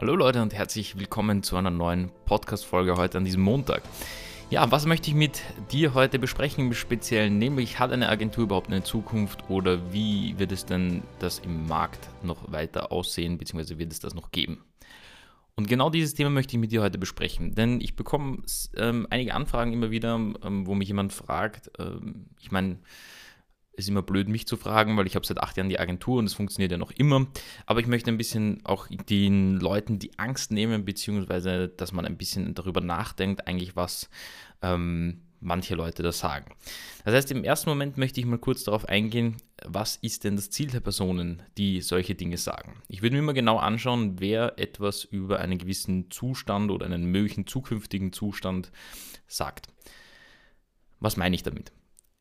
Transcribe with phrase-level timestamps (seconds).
[0.00, 3.82] Hallo Leute und herzlich willkommen zu einer neuen Podcast-Folge heute an diesem Montag.
[4.48, 7.36] Ja, was möchte ich mit dir heute besprechen im Speziellen?
[7.38, 12.08] Nämlich, hat eine Agentur überhaupt eine Zukunft oder wie wird es denn das im Markt
[12.22, 14.62] noch weiter aussehen, beziehungsweise wird es das noch geben?
[15.56, 18.42] Und genau dieses Thema möchte ich mit dir heute besprechen, denn ich bekomme
[18.76, 22.78] ähm, einige Anfragen immer wieder, ähm, wo mich jemand fragt, ähm, ich meine,
[23.78, 26.26] ist immer blöd, mich zu fragen, weil ich habe seit acht Jahren die Agentur und
[26.26, 27.26] es funktioniert ja noch immer.
[27.66, 32.16] Aber ich möchte ein bisschen auch den Leuten die Angst nehmen, beziehungsweise, dass man ein
[32.16, 34.10] bisschen darüber nachdenkt, eigentlich was
[34.62, 36.54] ähm, manche Leute da sagen.
[37.04, 40.50] Das heißt, im ersten Moment möchte ich mal kurz darauf eingehen, was ist denn das
[40.50, 42.82] Ziel der Personen, die solche Dinge sagen.
[42.88, 47.46] Ich würde mir immer genau anschauen, wer etwas über einen gewissen Zustand oder einen möglichen
[47.46, 48.72] zukünftigen Zustand
[49.26, 49.68] sagt.
[51.00, 51.72] Was meine ich damit?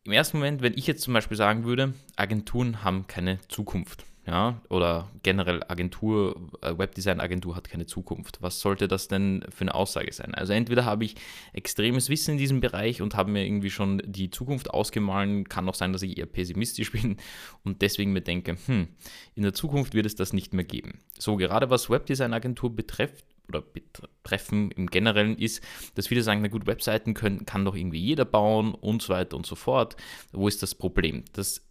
[0.08, 4.62] Im ersten Moment, wenn ich jetzt zum Beispiel sagen würde, Agenturen haben keine Zukunft, ja,
[4.70, 8.42] oder generell Agentur, äh, Webdesign-Agentur hat keine Zukunft.
[8.42, 10.34] Was sollte das denn für eine Aussage sein?
[10.34, 11.16] Also entweder habe ich
[11.52, 15.76] extremes Wissen in diesem Bereich und habe mir irgendwie schon die Zukunft ausgemahlen, kann auch
[15.76, 17.18] sein, dass ich eher pessimistisch bin
[17.66, 18.88] und deswegen mir denke, hm,
[19.36, 21.00] in der Zukunft wird es das nicht mehr geben.
[21.20, 25.64] So, gerade was Webdesign-Agentur betrifft, oder betreffen im Generellen ist,
[25.96, 29.38] dass viele sagen, na gut, Webseiten können, kann doch irgendwie jeder bauen und so weiter
[29.38, 29.96] und so fort.
[30.32, 31.24] Wo ist das Problem?
[31.34, 31.66] Das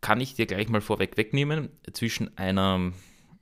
[0.00, 1.70] kann ich dir gleich mal vorweg wegnehmen.
[1.92, 2.92] Zwischen einer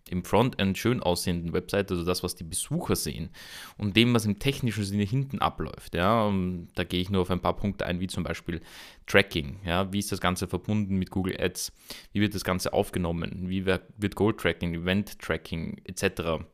[0.08, 3.30] im Frontend schön aussehenden Webseite, also das, was die Besucher sehen,
[3.76, 5.96] und dem, was im technischen Sinne hinten abläuft.
[5.96, 6.32] Ja,
[6.76, 8.60] da gehe ich nur auf ein paar Punkte ein, wie zum Beispiel
[9.06, 9.58] Tracking.
[9.64, 11.72] Ja, wie ist das Ganze verbunden mit Google Ads?
[12.12, 13.48] Wie wird das Ganze aufgenommen?
[13.48, 16.46] Wie wird Goal Tracking, Event Tracking etc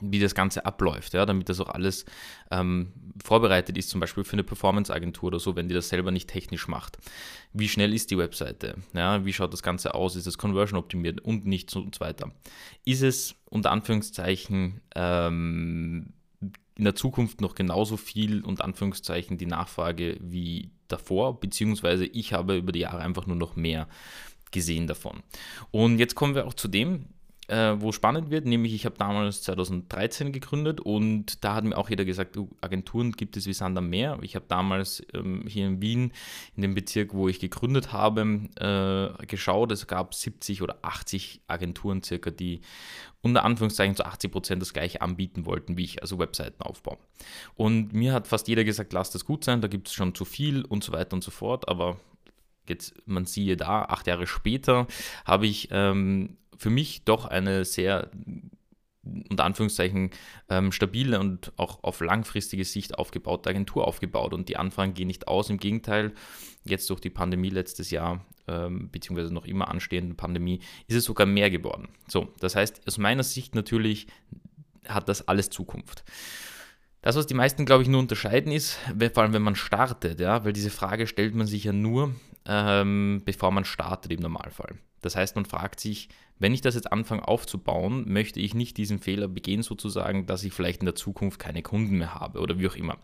[0.00, 2.04] wie das Ganze abläuft, ja, damit das auch alles
[2.50, 2.92] ähm,
[3.22, 6.68] vorbereitet ist, zum Beispiel für eine Performance-Agentur oder so, wenn die das selber nicht technisch
[6.68, 6.98] macht.
[7.52, 8.76] Wie schnell ist die Webseite?
[8.92, 10.16] Ja, wie schaut das Ganze aus?
[10.16, 12.30] Ist es conversion optimiert und nicht so und so weiter?
[12.84, 16.12] Ist es unter Anführungszeichen ähm,
[16.76, 22.56] in der Zukunft noch genauso viel unter Anführungszeichen die Nachfrage wie davor, beziehungsweise ich habe
[22.56, 23.88] über die Jahre einfach nur noch mehr
[24.50, 25.22] gesehen davon.
[25.70, 27.06] Und jetzt kommen wir auch zu dem,
[27.48, 31.90] äh, wo spannend wird, nämlich ich habe damals 2013 gegründet und da hat mir auch
[31.90, 34.18] jeder gesagt, du, Agenturen gibt es wie Sand am Meer.
[34.22, 36.12] Ich habe damals ähm, hier in Wien,
[36.56, 38.22] in dem Bezirk, wo ich gegründet habe,
[38.56, 42.60] äh, geschaut, es gab 70 oder 80 Agenturen circa, die
[43.22, 46.98] unter Anführungszeichen zu 80 Prozent das gleiche anbieten wollten wie ich, also Webseiten aufbauen.
[47.54, 50.24] Und mir hat fast jeder gesagt, lass das gut sein, da gibt es schon zu
[50.24, 51.98] viel und so weiter und so fort, aber
[52.68, 54.86] jetzt, man siehe da, acht Jahre später
[55.24, 58.10] habe ich ähm, für mich doch eine sehr
[59.30, 60.10] unter Anführungszeichen
[60.48, 65.28] ähm, stabile und auch auf langfristige Sicht aufgebaute Agentur aufgebaut und die Anfragen gehen nicht
[65.28, 65.50] aus.
[65.50, 66.12] Im Gegenteil,
[66.64, 71.26] jetzt durch die Pandemie letztes Jahr, ähm, beziehungsweise noch immer anstehende Pandemie, ist es sogar
[71.26, 71.88] mehr geworden.
[72.08, 74.06] So, das heißt, aus meiner Sicht natürlich
[74.86, 76.04] hat das alles Zukunft.
[77.02, 78.78] Das, was die meisten, glaube ich, nur unterscheiden, ist,
[79.12, 82.14] vor allem wenn man startet, ja, weil diese Frage stellt man sich ja nur,
[82.46, 84.78] ähm, bevor man startet im Normalfall.
[85.00, 88.98] Das heißt, man fragt sich, wenn ich das jetzt anfange aufzubauen, möchte ich nicht diesen
[88.98, 92.66] Fehler begehen, sozusagen, dass ich vielleicht in der Zukunft keine Kunden mehr habe oder wie
[92.66, 92.98] auch immer.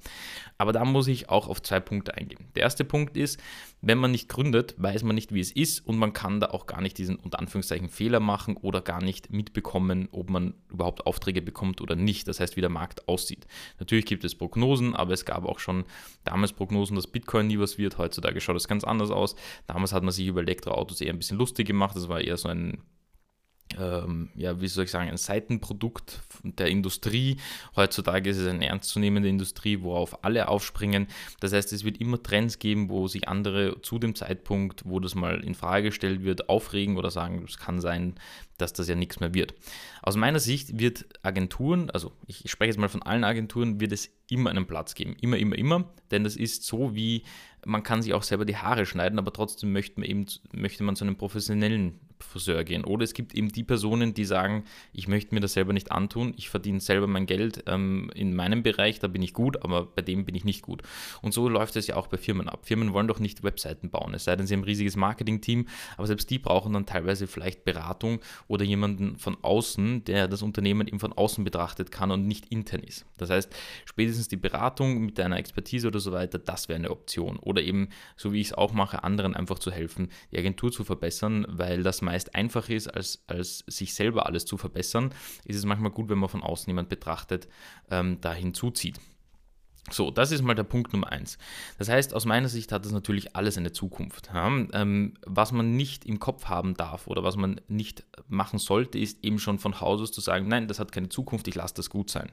[0.59, 2.49] Aber da muss ich auch auf zwei Punkte eingehen.
[2.57, 3.41] Der erste Punkt ist,
[3.83, 6.67] wenn man nicht gründet, weiß man nicht, wie es ist und man kann da auch
[6.67, 11.41] gar nicht diesen unter Anführungszeichen Fehler machen oder gar nicht mitbekommen, ob man überhaupt Aufträge
[11.41, 12.27] bekommt oder nicht.
[12.27, 13.47] Das heißt, wie der Markt aussieht.
[13.79, 15.85] Natürlich gibt es Prognosen, aber es gab auch schon
[16.25, 17.97] damals Prognosen, dass Bitcoin nie was wird.
[17.97, 19.30] Heutzutage schaut es ganz anders aus.
[19.67, 21.97] Damals hat man sich über Elektroautos eher ein bisschen lustig gemacht.
[21.97, 22.83] Das war eher so ein
[23.79, 27.37] ähm, ja, wie soll ich sagen, ein Seitenprodukt der Industrie.
[27.77, 31.07] Heutzutage ist es eine ernstzunehmende Industrie, worauf alle aufspringen.
[31.41, 35.15] Das heißt, es wird immer Trends geben, wo sich andere zu dem Zeitpunkt, wo das
[35.15, 38.15] mal in Frage gestellt wird, aufregen oder sagen, es kann sein,
[38.59, 39.55] dass das ja nichts mehr wird.
[40.03, 44.11] Aus meiner Sicht wird Agenturen, also ich spreche jetzt mal von allen Agenturen, wird es
[44.29, 45.17] immer einen Platz geben.
[45.21, 45.93] Immer, immer, immer.
[46.11, 47.23] Denn das ist so wie,
[47.65, 50.97] man kann sich auch selber die Haare schneiden, aber trotzdem möchte man eben, möchte man
[50.97, 52.85] zu einem professionellen Friseur gehen.
[52.85, 56.35] Oder es gibt eben die Personen, die sagen, ich möchte mir das selber nicht antun,
[56.37, 60.03] ich verdiene selber mein Geld ähm, in meinem Bereich, da bin ich gut, aber bei
[60.03, 60.83] dem bin ich nicht gut.
[61.23, 62.67] Und so läuft es ja auch bei Firmen ab.
[62.67, 66.07] Firmen wollen doch nicht Webseiten bauen, es sei denn, sie haben ein riesiges Marketing-Team, aber
[66.07, 71.01] selbst die brauchen dann teilweise vielleicht Beratung oder jemanden von außen, der das Unternehmen eben
[71.01, 73.07] von außen betrachtet kann und nicht intern ist.
[73.17, 77.39] Das heißt, spätestens die Beratung mit deiner Expertise oder so weiter, das wäre eine Option.
[77.39, 80.85] Oder eben, so wie ich es auch mache, anderen einfach zu helfen, die Agentur zu
[80.85, 85.15] verbessern, weil das meist einfach ist, als, als sich selber alles zu verbessern,
[85.45, 87.47] ist es manchmal gut, wenn man von außen jemand betrachtet,
[87.91, 88.99] ähm, da hinzuzieht.
[89.93, 91.39] So, das ist mal der Punkt Nummer eins.
[91.79, 94.31] Das heißt, aus meiner Sicht hat das natürlich alles eine Zukunft.
[94.35, 99.25] Ähm, was man nicht im Kopf haben darf oder was man nicht machen sollte, ist
[99.25, 101.91] eben schon von Haus aus zu sagen, nein, das hat keine Zukunft, ich lasse das
[101.91, 102.31] gut sein.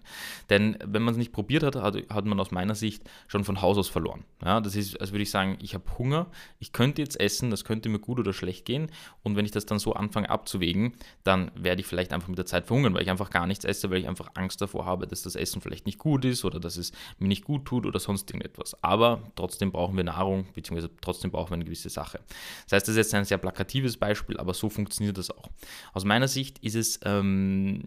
[0.49, 3.77] Denn wenn man es nicht probiert hat, hat, man aus meiner Sicht schon von Haus
[3.77, 4.23] aus verloren.
[4.39, 6.27] Das ist, als würde ich sagen, ich habe Hunger,
[6.59, 8.91] ich könnte jetzt essen, das könnte mir gut oder schlecht gehen.
[9.23, 10.93] Und wenn ich das dann so anfange abzuwägen,
[11.23, 13.89] dann werde ich vielleicht einfach mit der Zeit verhungern, weil ich einfach gar nichts esse,
[13.89, 16.77] weil ich einfach Angst davor habe, dass das Essen vielleicht nicht gut ist oder dass
[16.77, 18.81] es mir nicht gut tut oder sonst irgendetwas.
[18.83, 22.19] Aber trotzdem brauchen wir Nahrung, beziehungsweise trotzdem brauchen wir eine gewisse Sache.
[22.65, 25.49] Das heißt, das ist jetzt ein sehr plakatives Beispiel, aber so funktioniert das auch.
[25.93, 27.83] Aus meiner Sicht ist es ähm,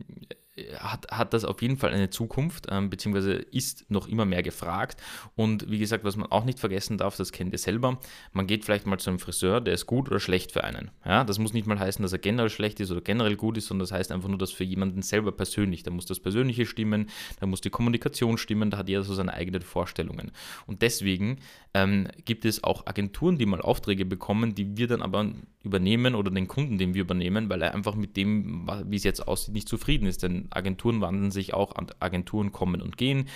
[0.79, 5.01] hat, hat das auf jeden Fall eine Zukunft, ähm, beziehungsweise ist noch immer mehr gefragt.
[5.37, 7.99] Und wie gesagt, was man auch nicht vergessen darf, das kennt ihr selber,
[8.33, 10.91] man geht vielleicht mal zu einem Friseur, der ist gut oder schlecht für einen.
[11.05, 13.67] Ja, das muss nicht mal heißen, dass er generell schlecht ist oder generell gut ist,
[13.67, 17.09] sondern das heißt einfach nur, dass für jemanden selber persönlich, da muss das Persönliche stimmen,
[17.39, 20.33] da muss die Kommunikation stimmen, da hat jeder so seine eigenen Vorstellungen.
[20.67, 21.39] Und deswegen
[21.75, 25.33] ähm, gibt es auch Agenturen, die mal Aufträge bekommen, die wir dann aber
[25.63, 29.27] übernehmen oder den Kunden, den wir übernehmen, weil er einfach mit dem, wie es jetzt
[29.27, 30.23] aussieht, nicht zufrieden ist.
[30.23, 33.27] Denn Agenturen wandeln sich auch, Agenturen kommen und gehen.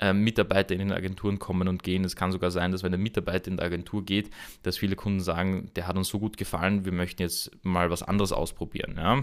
[0.00, 2.04] Äh, Mitarbeiter in den Agenturen kommen und gehen.
[2.04, 4.30] Es kann sogar sein, dass wenn der Mitarbeiter in der Agentur geht,
[4.62, 8.02] dass viele Kunden sagen, der hat uns so gut gefallen, wir möchten jetzt mal was
[8.02, 8.94] anderes ausprobieren.
[8.96, 9.22] Ja?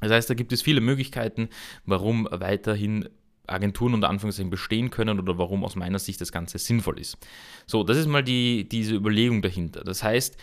[0.00, 1.50] Das heißt, da gibt es viele Möglichkeiten,
[1.84, 3.10] warum weiterhin
[3.50, 7.18] Agenturen unter Anführungszeichen bestehen können oder warum aus meiner Sicht das Ganze sinnvoll ist.
[7.66, 9.82] So, das ist mal die, diese Überlegung dahinter.
[9.84, 10.36] Das heißt,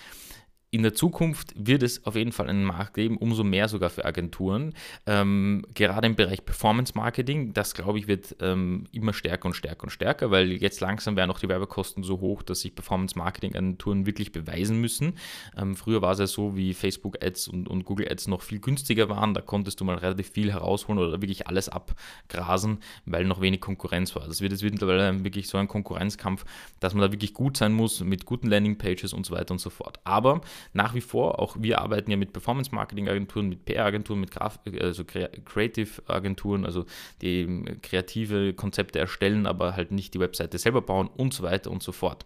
[0.69, 4.03] in der Zukunft wird es auf jeden Fall einen Markt geben, umso mehr sogar für
[4.03, 4.73] Agenturen.
[5.05, 9.83] Ähm, gerade im Bereich Performance Marketing, das glaube ich wird ähm, immer stärker und stärker
[9.83, 13.55] und stärker, weil jetzt langsam werden auch die Werbekosten so hoch, dass sich Performance Marketing
[13.55, 15.13] Agenturen wirklich beweisen müssen.
[15.57, 18.59] Ähm, früher war es ja so, wie Facebook Ads und, und, Google Ads noch viel
[18.59, 23.39] günstiger waren, da konntest du mal relativ viel herausholen oder wirklich alles abgrasen, weil noch
[23.39, 24.27] wenig Konkurrenz war.
[24.27, 26.43] Das wird jetzt mittlerweile wirklich so ein Konkurrenzkampf,
[26.81, 29.59] dass man da wirklich gut sein muss mit guten Landing Pages und so weiter und
[29.59, 30.01] so fort.
[30.03, 30.41] Aber
[30.73, 36.65] nach wie vor, auch wir arbeiten ja mit Performance-Marketing-Agenturen, mit PR-Agenturen, mit Graf also Creative-Agenturen,
[36.65, 36.85] also
[37.21, 41.83] die kreative Konzepte erstellen, aber halt nicht die Webseite selber bauen und so weiter und
[41.83, 42.25] so fort.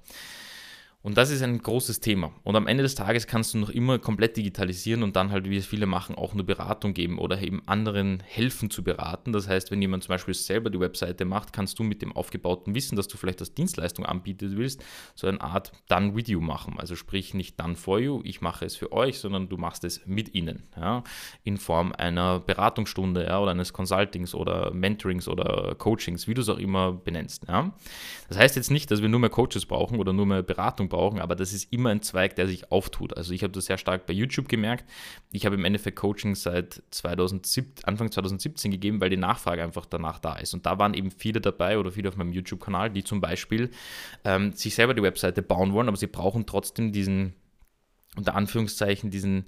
[1.04, 2.32] Und das ist ein großes Thema.
[2.44, 5.58] Und am Ende des Tages kannst du noch immer komplett digitalisieren und dann halt, wie
[5.58, 9.34] es viele machen, auch eine Beratung geben oder eben anderen helfen zu beraten.
[9.34, 12.76] Das heißt, wenn jemand zum Beispiel selber die Webseite macht, kannst du mit dem aufgebauten
[12.76, 14.84] Wissen, dass du vielleicht als Dienstleistung anbieten willst,
[15.16, 16.76] so eine Art Done With You machen.
[16.78, 20.06] Also sprich nicht Done For You, ich mache es für euch, sondern du machst es
[20.06, 20.68] mit ihnen.
[20.78, 21.04] Ja,
[21.44, 26.50] in Form einer Beratungsstunde ja, oder eines Consultings oder Mentorings oder Coachings, wie du es
[26.50, 27.48] auch immer benennst.
[27.48, 27.74] Ja.
[28.30, 31.20] Das heißt jetzt nicht, dass wir nur mehr Coaches brauchen oder nur mehr Beratung brauchen,
[31.20, 33.18] aber das ist immer ein Zweig, der sich auftut.
[33.18, 34.86] Also ich habe das sehr stark bei YouTube gemerkt.
[35.32, 40.20] Ich habe im Endeffekt Coaching seit 2017, Anfang 2017 gegeben, weil die Nachfrage einfach danach
[40.20, 40.54] da ist.
[40.54, 43.72] Und da waren eben viele dabei oder viele auf meinem YouTube-Kanal, die zum Beispiel
[44.24, 47.34] ähm, sich selber die Webseite bauen wollen, aber sie brauchen trotzdem diesen,
[48.16, 49.46] unter Anführungszeichen, diesen,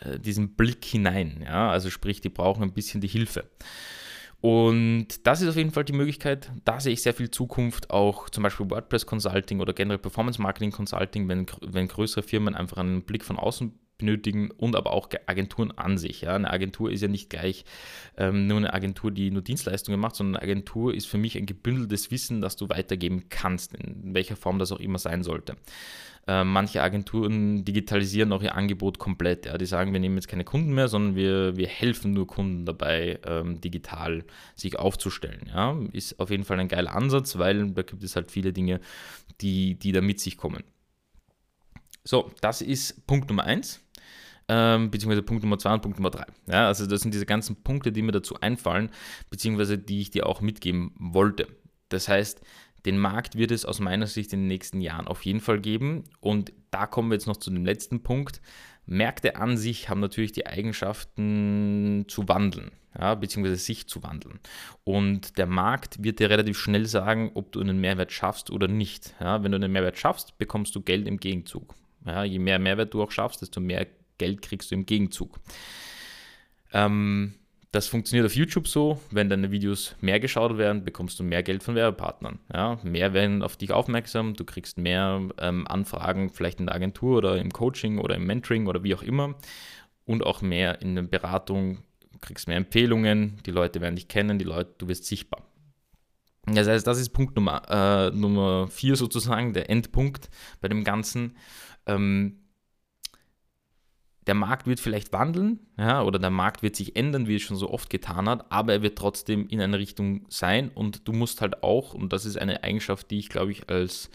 [0.00, 1.42] äh, diesen Blick hinein.
[1.44, 1.70] Ja?
[1.70, 3.44] Also sprich, die brauchen ein bisschen die Hilfe.
[4.44, 6.52] Und das ist auf jeden Fall die Möglichkeit.
[6.66, 10.70] Da sehe ich sehr viel Zukunft, auch zum Beispiel WordPress Consulting oder generell Performance Marketing
[10.70, 15.70] Consulting, wenn, wenn größere Firmen einfach einen Blick von außen benötigen und aber auch Agenturen
[15.72, 16.22] an sich.
[16.22, 16.34] Ja.
[16.34, 17.64] Eine Agentur ist ja nicht gleich
[18.16, 21.46] ähm, nur eine Agentur, die nur Dienstleistungen macht, sondern eine Agentur ist für mich ein
[21.46, 25.56] gebündeltes Wissen, das du weitergeben kannst, in welcher Form das auch immer sein sollte.
[26.26, 29.46] Äh, manche Agenturen digitalisieren auch ihr Angebot komplett.
[29.46, 29.58] Ja.
[29.58, 33.18] Die sagen, wir nehmen jetzt keine Kunden mehr, sondern wir, wir helfen nur Kunden dabei,
[33.26, 34.24] ähm, digital
[34.54, 35.50] sich aufzustellen.
[35.54, 35.78] Ja.
[35.92, 38.80] Ist auf jeden Fall ein geiler Ansatz, weil da gibt es halt viele Dinge,
[39.40, 40.64] die, die da mit sich kommen.
[42.04, 43.83] So, das ist Punkt Nummer eins.
[44.48, 46.26] Ähm, beziehungsweise Punkt Nummer zwei und Punkt Nummer drei.
[46.46, 48.90] Ja, also das sind diese ganzen Punkte, die mir dazu einfallen,
[49.30, 51.48] beziehungsweise die ich dir auch mitgeben wollte.
[51.88, 52.42] Das heißt,
[52.84, 56.04] den Markt wird es aus meiner Sicht in den nächsten Jahren auf jeden Fall geben.
[56.20, 58.42] Und da kommen wir jetzt noch zu dem letzten Punkt.
[58.86, 64.40] Märkte an sich haben natürlich die Eigenschaften zu wandeln, ja, beziehungsweise sich zu wandeln.
[64.84, 69.14] Und der Markt wird dir relativ schnell sagen, ob du einen Mehrwert schaffst oder nicht.
[69.20, 71.74] Ja, wenn du einen Mehrwert schaffst, bekommst du Geld im Gegenzug.
[72.04, 73.86] Ja, je mehr Mehrwert du auch schaffst, desto mehr
[74.18, 75.40] Geld kriegst du im Gegenzug.
[76.72, 77.34] Ähm,
[77.74, 81.64] das funktioniert auf YouTube so, wenn deine Videos mehr geschaut werden, bekommst du mehr Geld
[81.64, 82.38] von Werbepartnern.
[82.52, 87.18] Ja, mehr werden auf dich aufmerksam, du kriegst mehr ähm, Anfragen, vielleicht in der Agentur
[87.18, 89.34] oder im Coaching oder im Mentoring oder wie auch immer.
[90.04, 91.78] Und auch mehr in der Beratung,
[92.12, 95.42] du kriegst mehr Empfehlungen, die Leute werden dich kennen, die Leute, du wirst sichtbar.
[96.46, 100.28] Das heißt, das ist Punkt Nummer, äh, Nummer vier sozusagen, der Endpunkt
[100.60, 101.36] bei dem Ganzen.
[101.86, 102.43] Ähm,
[104.26, 107.56] der Markt wird vielleicht wandeln, ja, oder der Markt wird sich ändern, wie es schon
[107.56, 111.40] so oft getan hat, aber er wird trotzdem in eine Richtung sein und du musst
[111.40, 114.10] halt auch, und das ist eine Eigenschaft, die ich glaube ich als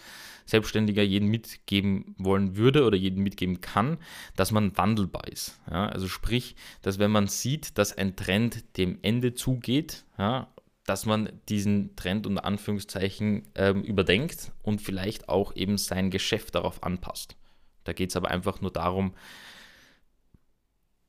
[0.49, 3.97] Selbstständiger jedem mitgeben wollen würde oder jedem mitgeben kann,
[4.35, 5.59] dass man wandelbar ist.
[5.69, 10.47] Ja, also sprich, dass wenn man sieht, dass ein Trend dem Ende zugeht, ja,
[10.85, 16.81] dass man diesen Trend unter Anführungszeichen ähm, überdenkt und vielleicht auch eben sein Geschäft darauf
[16.81, 17.35] anpasst.
[17.83, 19.13] Da geht es aber einfach nur darum,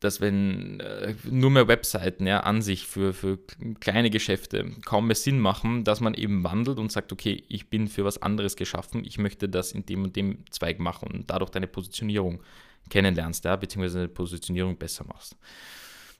[0.00, 3.38] dass wenn äh, nur mehr Webseiten ja, an sich für, für
[3.80, 7.86] kleine Geschäfte kaum mehr Sinn machen, dass man eben wandelt und sagt, okay, ich bin
[7.86, 11.50] für was anderes geschaffen, ich möchte das in dem und dem Zweig machen und dadurch
[11.50, 12.42] deine Positionierung
[12.88, 15.36] kennenlernst, ja, beziehungsweise deine Positionierung besser machst.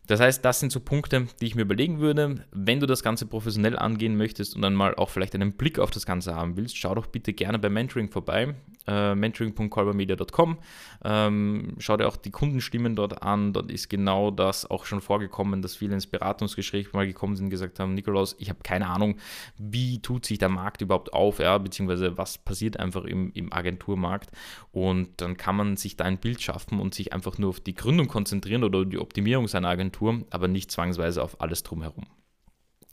[0.07, 2.45] Das heißt, das sind so Punkte, die ich mir überlegen würde.
[2.51, 5.91] Wenn du das Ganze professionell angehen möchtest und dann mal auch vielleicht einen Blick auf
[5.91, 8.57] das Ganze haben willst, schau doch bitte gerne bei Mentoring vorbei
[8.87, 10.59] äh, mentoring.colbermedia.com.
[11.05, 13.53] Ähm, schau dir auch die Kundenstimmen dort an.
[13.53, 17.51] Dort ist genau das auch schon vorgekommen, dass viele ins Beratungsgespräch mal gekommen sind und
[17.51, 19.17] gesagt haben, Nikolaus, ich habe keine Ahnung,
[19.57, 24.31] wie tut sich der Markt überhaupt auf, ja, beziehungsweise was passiert einfach im, im Agenturmarkt.
[24.73, 27.75] Und dann kann man sich da ein Bild schaffen und sich einfach nur auf die
[27.75, 32.07] Gründung konzentrieren oder die Optimierung seiner Agentur, aber nicht zwangsweise auf alles drumherum.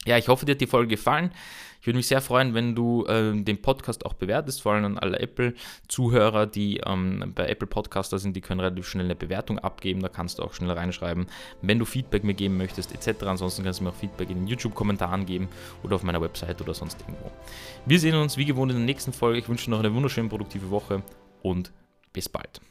[0.07, 1.31] Ja, ich hoffe, dir hat die Folge gefallen.
[1.81, 4.97] Ich würde mich sehr freuen, wenn du äh, den Podcast auch bewertest, vor allem an
[4.97, 10.01] alle Apple-Zuhörer, die ähm, bei Apple Podcaster sind, die können relativ schnell eine Bewertung abgeben,
[10.01, 11.27] da kannst du auch schnell reinschreiben,
[11.61, 13.23] wenn du Feedback mir geben möchtest, etc.
[13.23, 15.49] Ansonsten kannst du mir auch Feedback in den YouTube-Kommentaren geben
[15.83, 17.29] oder auf meiner Website oder sonst irgendwo.
[17.85, 19.39] Wir sehen uns wie gewohnt in der nächsten Folge.
[19.39, 21.03] Ich wünsche dir noch eine wunderschöne, produktive Woche
[21.41, 21.73] und
[22.13, 22.61] bis bald.